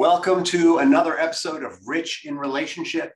[0.00, 3.12] Welcome to another episode of Rich in Relationship.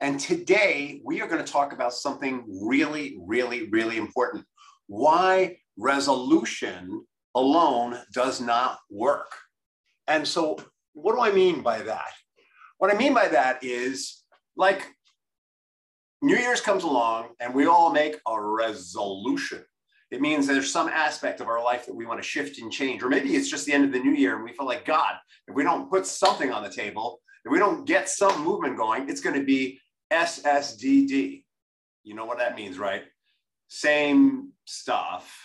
[0.00, 4.44] And today we are going to talk about something really, really, really important
[4.88, 9.30] why resolution alone does not work.
[10.08, 10.58] And so,
[10.92, 12.10] what do I mean by that?
[12.78, 14.24] What I mean by that is
[14.56, 14.90] like
[16.20, 19.64] New Year's comes along and we all make a resolution.
[20.14, 23.02] It means there's some aspect of our life that we want to shift and change.
[23.02, 25.14] Or maybe it's just the end of the new year and we feel like, God,
[25.48, 29.08] if we don't put something on the table, if we don't get some movement going,
[29.08, 29.80] it's going to be
[30.12, 31.42] SSDD.
[32.04, 33.02] You know what that means, right?
[33.66, 35.36] Same stuff,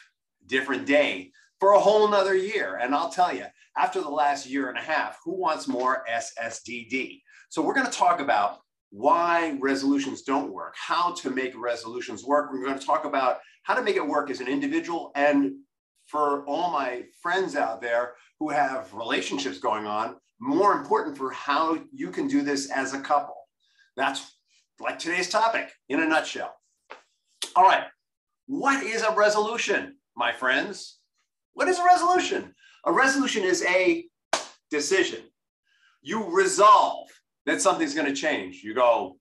[0.45, 2.77] different day for a whole nother year.
[2.79, 7.23] And I'll tell you, after the last year and a half, who wants more SSDD?
[7.49, 8.59] So we're going to talk about
[8.91, 12.51] why resolutions don't work, how to make resolutions work.
[12.51, 15.53] We're going to talk about how to make it work as an individual and
[16.07, 21.77] for all my friends out there who have relationships going on, more important for how
[21.93, 23.35] you can do this as a couple.
[23.95, 24.37] That's
[24.79, 26.55] like today's topic in a nutshell.
[27.55, 27.83] All right.
[28.47, 30.97] What is a resolution, my friends?
[31.53, 32.55] What is a resolution?
[32.85, 34.05] A resolution is a
[34.71, 35.21] decision.
[36.01, 37.07] You resolve
[37.45, 38.61] that something's going to change.
[38.63, 39.17] You go,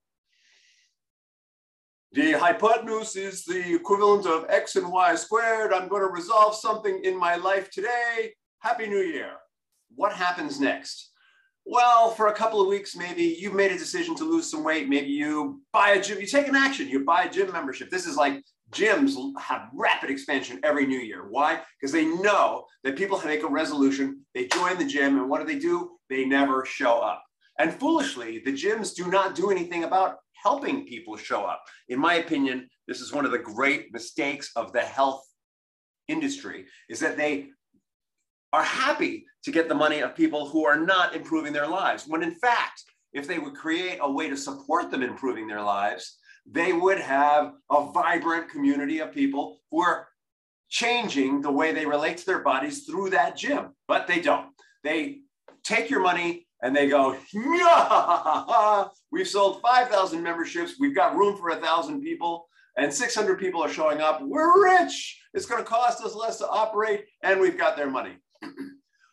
[2.13, 5.73] the hypotenuse is the equivalent of x and y squared.
[5.73, 8.33] I'm going to resolve something in my life today.
[8.61, 9.33] Happy New Year.
[9.95, 11.11] What happens next?
[11.71, 14.89] Well, for a couple of weeks, maybe you've made a decision to lose some weight.
[14.89, 17.91] Maybe you buy a gym, you take an action, you buy a gym membership.
[17.91, 21.27] This is like gyms have rapid expansion every new year.
[21.29, 21.61] Why?
[21.79, 25.47] Because they know that people make a resolution, they join the gym, and what do
[25.47, 25.99] they do?
[26.09, 27.23] They never show up.
[27.59, 31.65] And foolishly, the gyms do not do anything about helping people show up.
[31.89, 35.25] In my opinion, this is one of the great mistakes of the health
[36.07, 37.49] industry is that they
[38.53, 42.05] are happy to get the money of people who are not improving their lives.
[42.07, 46.19] When in fact, if they would create a way to support them improving their lives,
[46.51, 50.09] they would have a vibrant community of people who are
[50.71, 53.71] changing the way they relate to their bodies through that gym.
[53.87, 54.49] But they don't.
[54.83, 55.21] They
[55.63, 57.17] take your money and they go,
[59.13, 60.75] we've sold 5,000 memberships.
[60.79, 64.23] We've got room for a thousand people and 600 people are showing up.
[64.23, 65.21] We're rich.
[65.35, 68.17] It's going to cost us less to operate and we've got their money.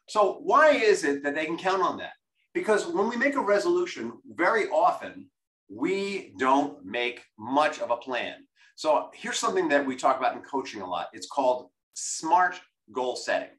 [0.09, 2.13] so why is it that they can count on that?
[2.53, 5.29] Because when we make a resolution, very often
[5.69, 8.35] we don't make much of a plan.
[8.75, 11.07] So here's something that we talk about in coaching a lot.
[11.13, 12.59] It's called SMART
[12.91, 13.55] goal setting.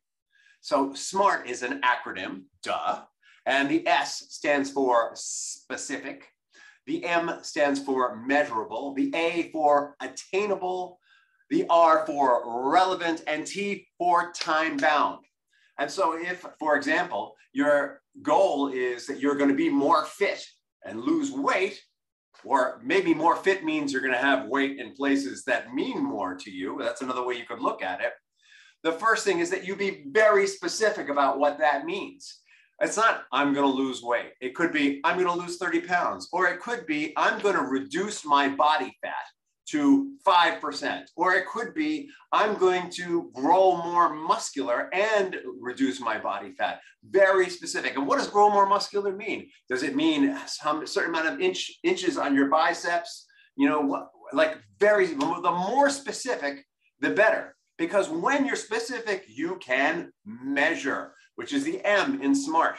[0.61, 3.03] So SMART is an acronym, duh.
[3.47, 6.29] And the S stands for specific.
[6.87, 8.93] The M stands for measurable.
[8.95, 10.99] The A for attainable.
[11.51, 13.23] The R for relevant.
[13.27, 15.25] And T for time bound.
[15.79, 20.45] And so, if, for example, your goal is that you're going to be more fit
[20.85, 21.81] and lose weight,
[22.45, 26.35] or maybe more fit means you're going to have weight in places that mean more
[26.35, 26.77] to you.
[26.81, 28.13] That's another way you could look at it.
[28.83, 32.41] The first thing is that you be very specific about what that means.
[32.81, 34.33] It's not, I'm going to lose weight.
[34.41, 36.29] It could be, I'm going to lose 30 pounds.
[36.33, 39.15] Or it could be, I'm going to reduce my body fat
[39.71, 41.03] to 5%.
[41.17, 46.81] Or it could be, I'm going to grow more muscular and reduce my body fat.
[47.11, 47.97] Very specific.
[47.97, 49.49] And what does grow more muscular mean?
[49.69, 53.27] Does it mean some certain amount of inch, inches on your biceps?
[53.57, 55.17] You know, like very, the
[55.71, 56.65] more specific,
[57.01, 57.57] the better.
[57.79, 62.77] Because when you're specific, you can measure which is the M in SMART.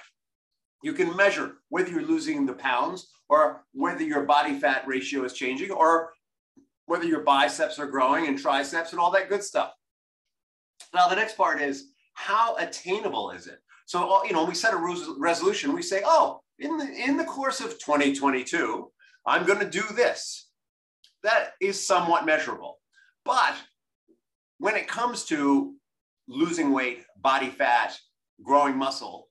[0.84, 5.34] You can measure whether you're losing the pounds or whether your body fat ratio is
[5.34, 6.14] changing or
[6.86, 9.74] whether your biceps are growing and triceps and all that good stuff.
[10.94, 13.60] Now, the next part is how attainable is it?
[13.86, 17.24] So, uh, you know, we set a resolution, we say, oh, in the, in the
[17.24, 18.92] course of 2022,
[19.26, 20.50] I'm going to do this.
[21.24, 22.80] That is somewhat measurable.
[23.26, 23.56] But
[24.60, 25.76] when it comes to
[26.28, 27.98] losing weight, body fat,
[28.44, 29.30] growing muscle,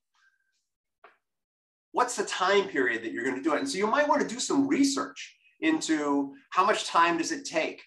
[1.93, 3.61] what's the time period that you're going to do it?
[3.61, 7.45] And so you might want to do some research into how much time does it
[7.45, 7.83] take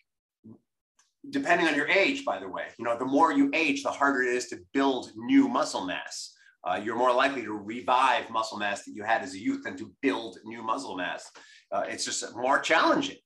[1.30, 2.64] depending on your age by the way.
[2.78, 6.34] You know the more you age the harder it is to build new muscle mass.
[6.64, 9.78] Uh, you're more likely to revive muscle mass that you had as a youth than
[9.78, 11.30] to build new muscle mass.
[11.72, 13.18] Uh, it's just more challenging.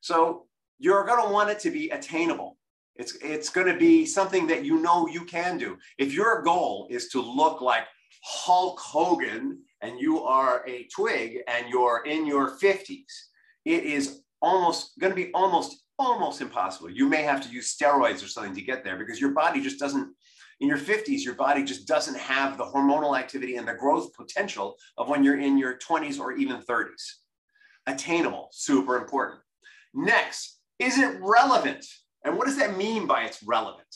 [0.00, 0.46] So
[0.78, 2.53] you're going to want it to be attainable
[2.96, 5.76] it's, it's going to be something that you know you can do.
[5.98, 7.84] If your goal is to look like
[8.22, 13.04] Hulk Hogan and you are a twig and you're in your 50s,
[13.64, 16.90] it is almost going to be almost almost impossible.
[16.90, 19.78] You may have to use steroids or something to get there because your body just
[19.78, 20.12] doesn't
[20.60, 24.76] In your 50s, your body just doesn't have the hormonal activity and the growth potential
[24.98, 27.04] of when you're in your 20s or even 30s.
[27.86, 29.40] Attainable, super important.
[29.92, 31.84] Next, is it relevant?
[32.24, 33.86] And what does that mean by it's relevant?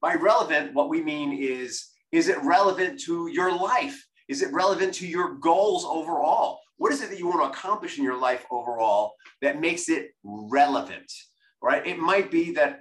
[0.00, 4.04] By relevant, what we mean is, is it relevant to your life?
[4.28, 6.60] Is it relevant to your goals overall?
[6.76, 10.10] What is it that you want to accomplish in your life overall that makes it
[10.22, 11.10] relevant?
[11.62, 11.86] Right?
[11.86, 12.80] It might be that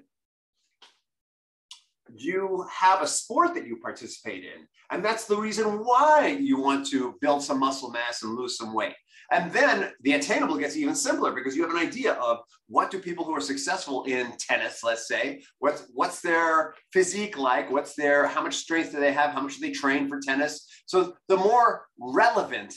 [2.13, 6.87] you have a sport that you participate in, and that's the reason why you want
[6.87, 8.93] to build some muscle mass and lose some weight.
[9.31, 12.99] And then the attainable gets even simpler because you have an idea of what do
[12.99, 17.69] people who are successful in tennis, let's say, what's, what's their physique like?
[17.69, 19.31] What's their, how much strength do they have?
[19.31, 20.65] How much do they train for tennis?
[20.85, 22.73] So the more relevant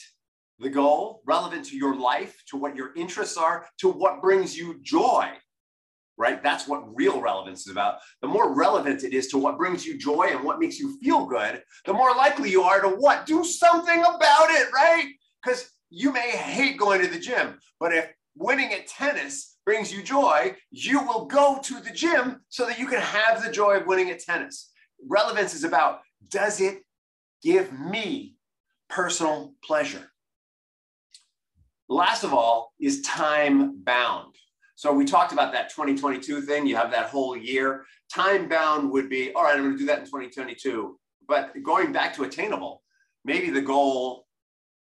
[0.61, 4.79] the goal, relevant to your life, to what your interests are, to what brings you
[4.83, 5.27] joy,
[6.19, 6.43] right?
[6.43, 7.99] That's what real relevance is about.
[8.21, 11.25] The more relevant it is to what brings you joy and what makes you feel
[11.25, 13.25] good, the more likely you are to what?
[13.25, 15.09] Do something about it, right?
[15.43, 20.03] Because you may hate going to the gym, but if winning at tennis brings you
[20.03, 23.87] joy, you will go to the gym so that you can have the joy of
[23.87, 24.71] winning at tennis.
[25.09, 26.85] Relevance is about does it
[27.43, 28.37] give me
[28.89, 30.11] personal pleasure?
[31.89, 34.37] Last of all is time bound.
[34.77, 36.67] So we talked about that 2022 thing.
[36.67, 37.85] You have that whole year.
[38.13, 40.99] Time bound would be, all right, I'm going to do that in 2022.
[41.27, 42.83] But going back to attainable,
[43.25, 44.27] maybe the goal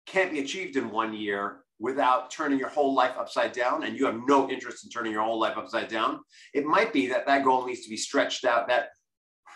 [0.06, 4.06] can't be achieved in one year without turning your whole life upside down and you
[4.06, 6.19] have no interest in turning your whole life upside down
[6.53, 8.89] it might be that that goal needs to be stretched out that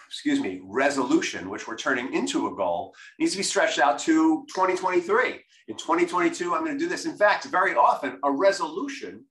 [0.07, 4.43] excuse me resolution which we're turning into a goal needs to be stretched out to
[4.53, 7.05] 2023 in 2022 i'm going to do this.
[7.05, 9.23] In fact very often a resolution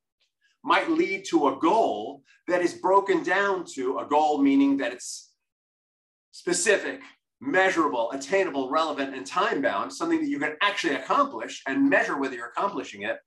[0.62, 5.32] might lead to a goal that is broken down to a goal meaning that it's
[6.30, 7.00] specific
[7.40, 12.34] measurable, attainable, relevant, and time bound, something that you can actually accomplish and measure whether
[12.34, 13.18] you're accomplishing it.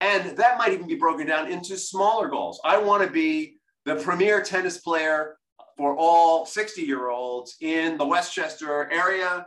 [0.00, 2.60] And that might even be broken down into smaller goals.
[2.64, 5.36] I want to be the premier tennis player
[5.76, 9.46] for all 60 year olds in the Westchester area.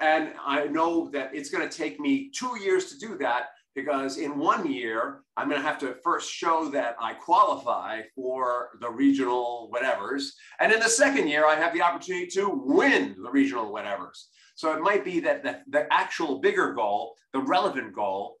[0.00, 4.18] And I know that it's going to take me two years to do that because
[4.18, 8.90] in one year, I'm going to have to first show that I qualify for the
[8.90, 10.30] regional whatevers.
[10.60, 14.24] And in the second year, I have the opportunity to win the regional whatevers.
[14.56, 18.36] So it might be that the, the actual bigger goal, the relevant goal,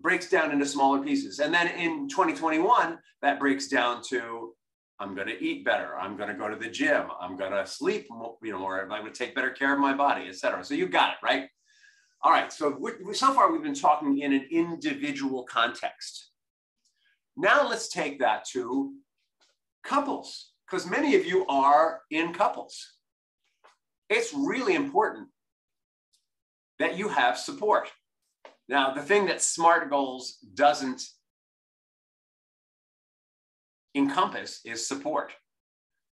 [0.00, 1.38] breaks down into smaller pieces.
[1.38, 4.54] And then in 2021, that breaks down to
[4.98, 5.96] I'm going to eat better.
[5.98, 7.08] I'm going to go to the gym.
[7.20, 8.80] I'm going to sleep, more, you know, more.
[8.80, 10.64] I'm going to take better care of my body, et cetera.
[10.64, 11.48] So you got it, right?
[12.22, 12.78] All right, so
[13.12, 16.30] so far we've been talking in an individual context.
[17.36, 18.94] Now let's take that to
[19.84, 22.94] couples, because many of you are in couples.
[24.08, 25.28] It's really important
[26.78, 27.90] that you have support.
[28.68, 31.02] Now, the thing that SMART goals doesn't
[33.94, 35.32] encompass is support,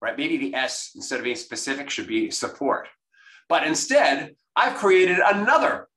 [0.01, 0.17] right?
[0.17, 2.89] Maybe the S, instead of being specific, should be support.
[3.49, 5.88] But instead, I've created another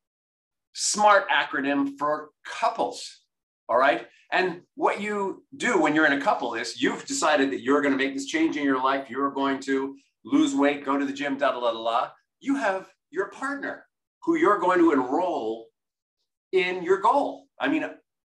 [0.74, 3.22] SMART acronym for couples.
[3.68, 4.08] All right.
[4.32, 7.98] And what you do when you're in a couple is you've decided that you're going
[7.98, 9.10] to make this change in your life.
[9.10, 12.10] You're going to lose weight, go to the gym, da da da da.
[12.40, 13.86] You have your partner
[14.24, 15.68] who you're going to enroll
[16.54, 17.48] in your goal.
[17.60, 17.86] I mean,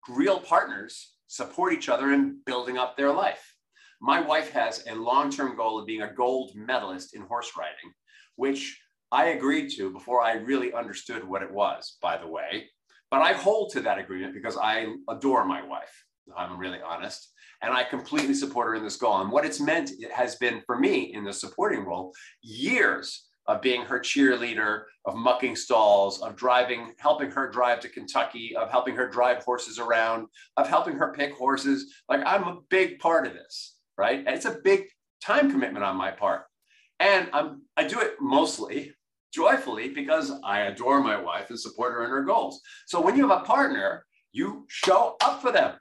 [0.08, 3.54] real partners support each other in building up their life.
[4.00, 7.92] My wife has a long term goal of being a gold medalist in horse riding,
[8.36, 8.78] which
[9.16, 12.66] I agreed to before I really understood what it was, by the way.
[13.10, 16.04] But I hold to that agreement because I adore my wife.
[16.36, 17.32] I'm really honest.
[17.62, 19.22] And I completely support her in this goal.
[19.22, 23.62] And what it's meant it has been for me in the supporting role years of
[23.62, 28.94] being her cheerleader, of mucking stalls, of driving, helping her drive to Kentucky, of helping
[28.96, 30.26] her drive horses around,
[30.58, 31.94] of helping her pick horses.
[32.06, 34.18] Like I'm a big part of this, right?
[34.18, 34.88] And it's a big
[35.22, 36.42] time commitment on my part.
[37.00, 38.92] And I'm, I do it mostly
[39.36, 42.62] joyfully because I adore my wife and support her in her goals.
[42.86, 45.74] So when you have a partner, you show up for them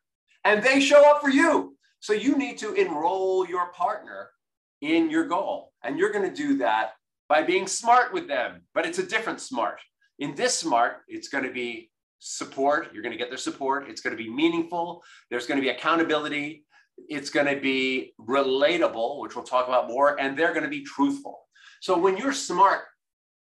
[0.43, 1.77] and they show up for you.
[2.01, 4.29] So you need to enroll your partner
[4.81, 5.71] in your goal.
[5.83, 6.91] And you're going to do that
[7.29, 9.79] by being smart with them, but it's a different smart.
[10.19, 12.89] In this smart, it's going to be support.
[12.93, 13.89] You're going to get their support.
[13.89, 15.01] It's going to be meaningful.
[15.31, 16.65] There's going to be accountability.
[17.09, 20.83] It's going to be relatable, which we'll talk about more, and they're going to be
[20.83, 21.39] truthful.
[21.81, 22.83] So when you're smart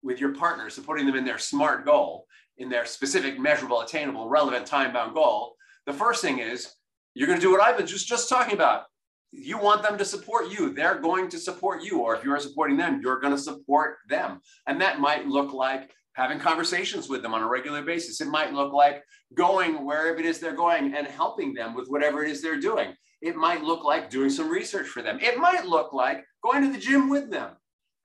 [0.04, 2.26] with your partner, supporting them in their SMART goal,
[2.58, 6.74] in their specific, measurable, attainable, relevant, time bound goal, the first thing is
[7.14, 8.84] you're going to do what I've been just, just talking about
[9.32, 10.74] you want them to support you.
[10.74, 12.00] They're going to support you.
[12.00, 14.42] Or if you're supporting them, you're going to support them.
[14.68, 18.22] And that might look like having conversations with them on a regular basis.
[18.22, 19.04] It might look like
[19.36, 22.94] going wherever it is they're going and helping them with whatever it is they're doing.
[23.22, 25.20] It might look like doing some research for them.
[25.22, 27.52] It might look like going to the gym with them.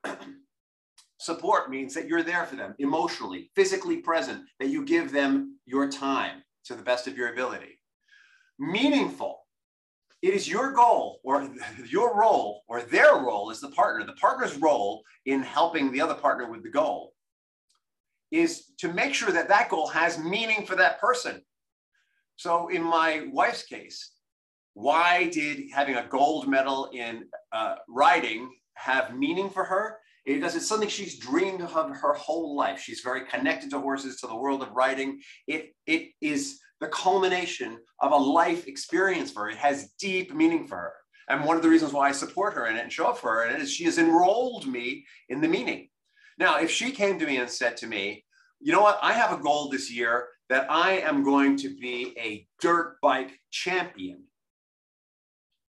[1.24, 5.90] Support means that you're there for them emotionally, physically present, that you give them your
[5.90, 7.80] time to the best of your ability.
[8.58, 9.46] Meaningful.
[10.20, 11.48] It is your goal or
[11.88, 16.12] your role or their role as the partner, the partner's role in helping the other
[16.12, 17.14] partner with the goal
[18.30, 21.40] is to make sure that that goal has meaning for that person.
[22.36, 24.10] So in my wife's case,
[24.74, 30.00] why did having a gold medal in uh, riding have meaning for her?
[30.24, 32.80] Because it's something she's dreamed of her whole life.
[32.80, 35.20] She's very connected to horses, to the world of riding.
[35.46, 39.50] It, it is the culmination of a life experience for her.
[39.50, 40.92] It has deep meaning for her.
[41.28, 43.34] And one of the reasons why I support her in it and show up for
[43.34, 45.88] her in it is she has enrolled me in the meaning.
[46.38, 48.24] Now, if she came to me and said to me,
[48.60, 52.14] you know what, I have a goal this year that I am going to be
[52.18, 54.24] a dirt bike champion.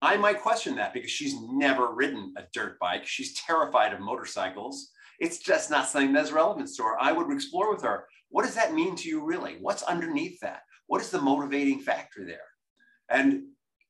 [0.02, 3.06] I might question that because she's never ridden a dirt bike.
[3.06, 4.90] She's terrified of motorcycles.
[5.18, 6.96] It's just not something that's relevant to her.
[7.00, 9.56] I would explore with her what does that mean to you really?
[9.60, 10.62] What's underneath that?
[10.86, 12.38] What is the motivating factor there?
[13.08, 13.42] And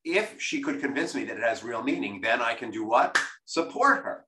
[0.05, 3.19] if she could convince me that it has real meaning, then I can do what?
[3.45, 4.25] Support her.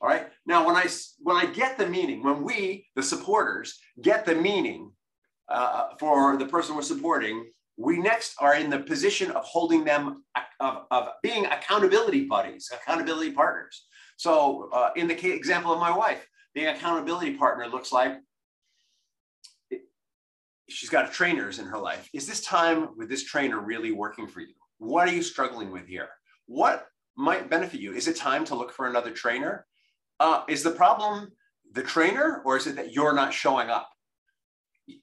[0.00, 0.28] All right.
[0.46, 0.86] Now, when I
[1.20, 4.92] when I get the meaning, when we, the supporters, get the meaning
[5.48, 7.46] uh, for the person we're supporting,
[7.78, 10.24] we next are in the position of holding them,
[10.60, 13.86] of, of being accountability buddies, accountability partners.
[14.16, 18.18] So uh, in the example of my wife, being accountability partner looks like
[20.68, 22.08] she's got trainers in her life.
[22.12, 24.54] Is this time with this trainer really working for you?
[24.78, 26.08] What are you struggling with here?
[26.46, 27.92] What might benefit you?
[27.92, 29.66] Is it time to look for another trainer?
[30.20, 31.30] Uh, is the problem
[31.72, 33.90] the trainer or is it that you're not showing up?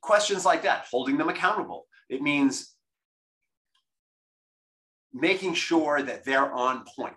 [0.02, 1.88] Questions like that, holding them accountable.
[2.10, 2.76] It means
[5.14, 7.16] making sure that they're on point,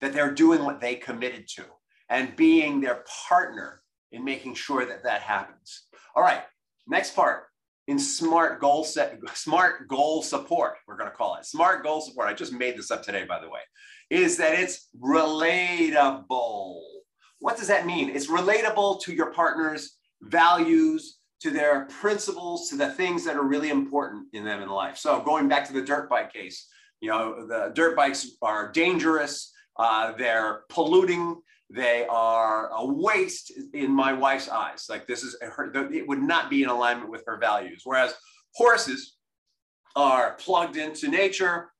[0.00, 1.64] that they're doing what they committed to,
[2.08, 5.86] and being their partner in making sure that that happens.
[6.14, 6.42] All right,
[6.86, 7.44] next part
[7.88, 12.28] in smart goal set, smart goal support, we're going to call it smart goal support.
[12.28, 13.60] I just made this up today, by the way,
[14.10, 16.80] is that it's relatable.
[17.40, 18.10] What does that mean?
[18.10, 23.70] It's relatable to your partner's values, to their principles, to the things that are really
[23.70, 24.96] important in them in life.
[24.96, 26.68] So going back to the dirt bike case,
[27.02, 29.52] you know, the dirt bikes are dangerous.
[29.76, 31.42] Uh, they're polluting.
[31.68, 34.86] They are a waste in my wife's eyes.
[34.88, 37.82] Like this is her, it would not be in alignment with her values.
[37.84, 38.14] Whereas
[38.54, 39.16] horses
[39.96, 41.72] are plugged into nature.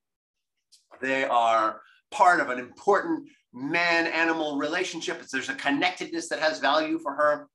[1.00, 5.22] They are part of an important man animal relationship.
[5.30, 7.48] There's a connectedness that has value for her.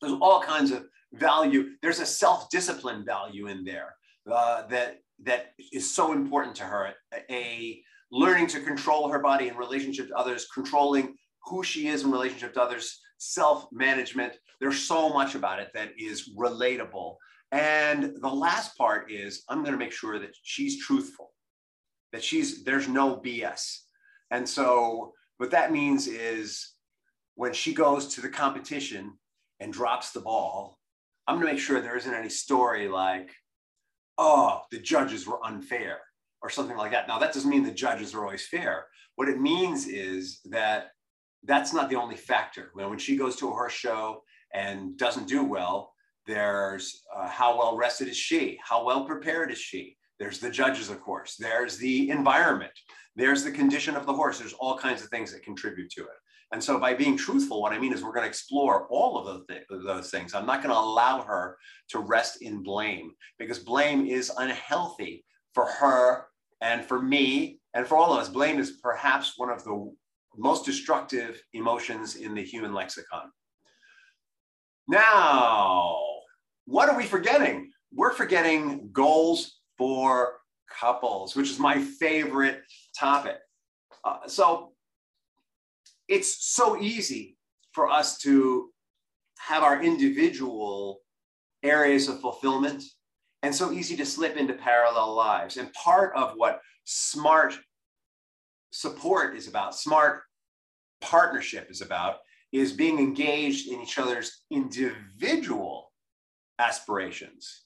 [0.00, 1.70] There's all kinds of value.
[1.82, 3.96] There's a self discipline value in there
[4.30, 6.92] uh, that, that is so important to her.
[7.30, 12.10] A learning to control her body in relationship to others, controlling who she is in
[12.10, 14.34] relationship to others, self management.
[14.60, 17.16] There's so much about it that is relatable.
[17.52, 21.32] And the last part is I'm going to make sure that she's truthful,
[22.12, 23.78] that she's there's no BS.
[24.30, 26.74] And so what that means is
[27.34, 29.14] when she goes to the competition
[29.58, 30.78] and drops the ball,
[31.26, 33.30] I'm going to make sure there isn't any story like,
[34.20, 35.98] oh, the judges were unfair
[36.42, 37.08] or something like that.
[37.08, 38.86] Now, that doesn't mean the judges are always fair.
[39.16, 40.90] What it means is that
[41.44, 42.70] that's not the only factor.
[42.74, 44.22] When, when she goes to a horse show
[44.52, 45.94] and doesn't do well,
[46.26, 48.58] there's uh, how well rested is she?
[48.62, 49.96] How well prepared is she?
[50.18, 51.36] There's the judges, of course.
[51.38, 52.72] There's the environment.
[53.16, 54.38] There's the condition of the horse.
[54.38, 56.18] There's all kinds of things that contribute to it.
[56.52, 59.26] And so by being truthful, what I mean is we're going to explore all of
[59.26, 60.34] those, th- those things.
[60.34, 61.56] I'm not going to allow her
[61.90, 66.26] to rest in blame because blame is unhealthy for her
[66.60, 68.28] and for me and for all of us.
[68.28, 69.92] Blame is perhaps one of the
[70.36, 73.30] most destructive emotions in the human lexicon.
[74.88, 75.98] Now,
[76.66, 77.70] what are we forgetting?
[77.92, 80.40] We're forgetting goals for
[80.80, 82.62] couples, which is my favorite
[82.98, 83.36] topic.
[84.04, 84.72] Uh, so
[86.10, 87.38] it's so easy
[87.72, 88.70] for us to
[89.38, 91.00] have our individual
[91.62, 92.82] areas of fulfillment
[93.42, 95.56] and so easy to slip into parallel lives.
[95.56, 97.56] And part of what smart
[98.70, 100.22] support is about, smart
[101.00, 102.16] partnership is about,
[102.52, 105.92] is being engaged in each other's individual
[106.58, 107.62] aspirations.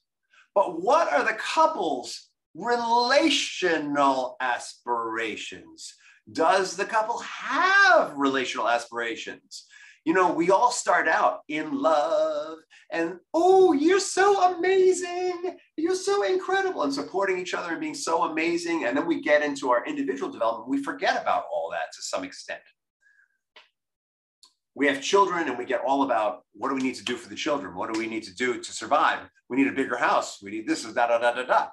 [0.54, 5.94] But what are the couples relational aspirations.
[6.32, 9.66] Does the couple have relational aspirations?
[10.04, 12.58] You know, we all start out in love
[12.92, 15.56] and, oh, you're so amazing.
[15.76, 18.84] You're so incredible and supporting each other and being so amazing.
[18.84, 20.68] And then we get into our individual development.
[20.68, 22.60] We forget about all that to some extent.
[24.74, 27.28] We have children and we get all about what do we need to do for
[27.30, 27.74] the children?
[27.74, 29.20] What do we need to do to survive?
[29.48, 30.40] We need a bigger house.
[30.42, 31.68] We need this, is da, da, da, da, da.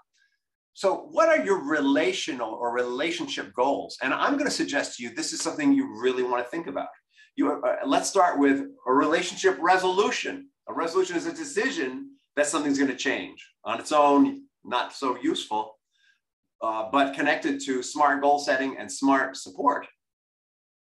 [0.74, 3.98] So, what are your relational or relationship goals?
[4.02, 6.68] And I'm going to suggest to you this is something you really want to think
[6.68, 6.88] about.
[7.36, 10.50] You, uh, let's start with a relationship resolution.
[10.70, 15.18] A resolution is a decision that something's going to change on its own, not so
[15.22, 15.78] useful,
[16.62, 19.88] uh, but connected to smart goal setting and smart support.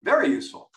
[0.03, 0.69] Very useful.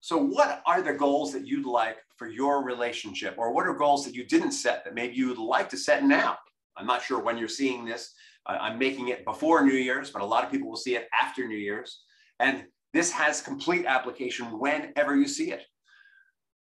[0.00, 4.04] So, what are the goals that you'd like for your relationship, or what are goals
[4.04, 6.36] that you didn't set that maybe you would like to set now?
[6.76, 8.12] I'm not sure when you're seeing this.
[8.46, 11.46] I'm making it before New Year's, but a lot of people will see it after
[11.46, 12.02] New Year's.
[12.40, 15.64] And this has complete application whenever you see it.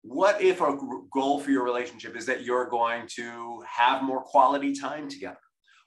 [0.02, 0.76] What if a
[1.12, 5.38] goal for your relationship is that you're going to have more quality time together?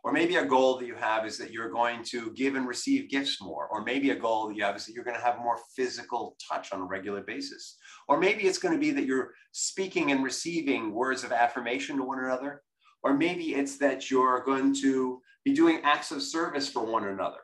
[0.04, 3.10] Or maybe a goal that you have is that you're going to give and receive
[3.10, 3.68] gifts more.
[3.68, 6.36] Or maybe a goal that you have is that you're going to have more physical
[6.50, 7.78] touch on a regular basis.
[8.08, 12.04] Or maybe it's going to be that you're speaking and receiving words of affirmation to
[12.04, 12.62] one another.
[13.04, 17.38] Or maybe it's that you're going to be doing acts of service for one another.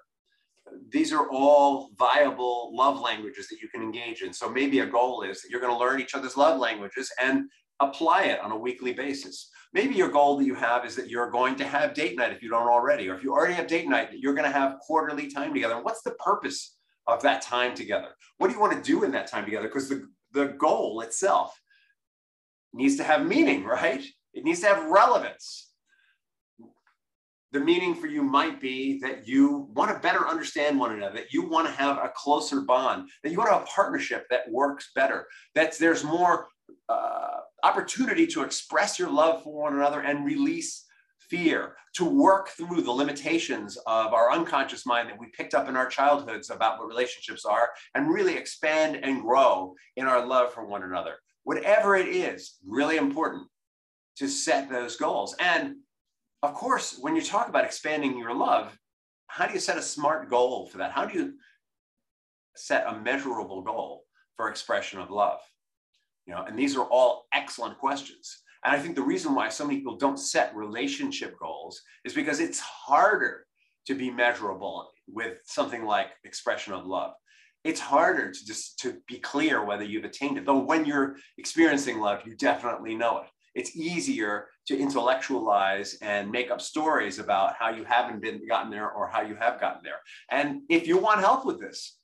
[0.90, 4.34] These are all viable love languages that you can engage in.
[4.34, 7.50] So maybe a goal is that you're going to learn each other's love languages and
[7.80, 9.50] apply it on a weekly basis.
[9.74, 12.42] Maybe your goal that you have is that you're going to have date night if
[12.42, 14.80] you don't already, or if you already have date night, that you're going to have
[14.80, 15.76] quarterly time together.
[15.76, 18.10] And what's the purpose of that time together?
[18.38, 19.68] What do you want to do in that time together?
[19.68, 21.60] Because the, the goal itself
[22.74, 24.04] needs to have meaning, right?
[24.34, 25.70] It needs to have relevance.
[27.52, 31.32] The meaning for you might be that you want to better understand one another, that
[31.32, 34.50] you want to have a closer bond, that you want to have a partnership that
[34.50, 36.48] works better, that there's more
[36.90, 40.86] uh, opportunity to express your love for one another and release
[41.20, 45.76] fear, to work through the limitations of our unconscious mind that we picked up in
[45.76, 50.66] our childhoods about what relationships are, and really expand and grow in our love for
[50.66, 51.18] one another.
[51.44, 53.48] Whatever it is, really important
[54.18, 55.36] to set those goals.
[55.40, 55.76] And
[56.42, 58.78] of course, when you talk about expanding your love,
[59.28, 60.92] how do you set a smart goal for that?
[60.92, 61.34] How do you
[62.56, 64.04] set a measurable goal
[64.36, 65.40] for expression of love?
[66.26, 68.44] You know, and these are all excellent questions.
[68.64, 72.40] And I think the reason why so many people don't set relationship goals is because
[72.40, 73.46] it's harder
[73.88, 77.14] to be measurable with something like expression of love.
[77.64, 80.46] It's harder to just to be clear whether you've attained it.
[80.46, 86.50] Though when you're experiencing love, you definitely know it it's easier to intellectualize and make
[86.50, 90.00] up stories about how you haven't been gotten there or how you have gotten there.
[90.30, 91.98] And if you want help with this,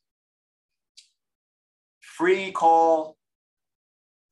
[2.01, 3.17] free call,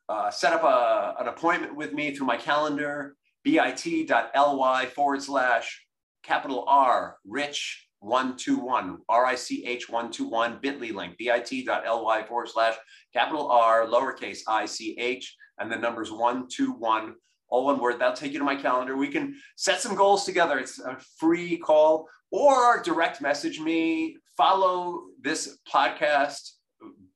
[0.09, 5.85] uh, set up a, an appointment with me through my calendar, bit.ly forward slash
[6.23, 12.75] capital R, rich 121, R-I-C-H 121, bit.ly link, bit.ly forward slash
[13.13, 17.15] capital R, lowercase I-C-H, and the numbers 121,
[17.49, 17.99] all one word.
[17.99, 18.95] That'll take you to my calendar.
[18.97, 20.59] We can set some goals together.
[20.59, 26.51] It's a free call or direct message me, follow this podcast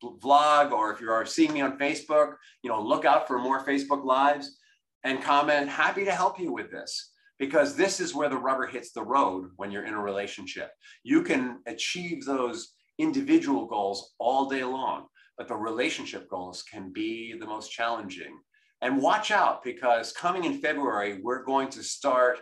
[0.04, 3.63] vlog, or if you are seeing me on Facebook, you know, look out for more
[3.65, 4.58] Facebook lives
[5.04, 5.70] and comment.
[5.70, 7.11] Happy to help you with this
[7.42, 10.70] because this is where the rubber hits the road when you're in a relationship.
[11.02, 15.08] You can achieve those individual goals all day long,
[15.40, 18.40] but the relationship goals can be the most challenging.
[18.84, 22.38] And watch out because coming in February, we're going to start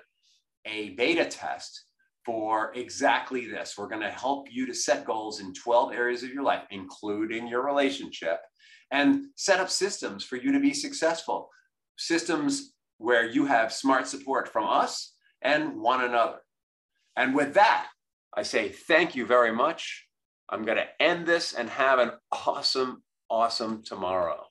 [0.66, 1.86] a beta test
[2.26, 3.76] for exactly this.
[3.78, 7.48] We're going to help you to set goals in 12 areas of your life, including
[7.48, 8.42] your relationship,
[8.92, 11.48] and set up systems for you to be successful.
[11.98, 16.40] Systems where you have smart support from us and one another.
[17.16, 17.88] And with that,
[18.36, 20.06] I say thank you very much.
[20.50, 24.49] I'm going to end this and have an awesome, awesome tomorrow.